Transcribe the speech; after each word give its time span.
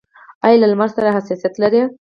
ایا 0.45 0.57
له 0.61 0.67
لمر 0.71 0.89
سره 0.95 1.15
حساسیت 1.17 1.53
لرئ؟ 1.61 1.81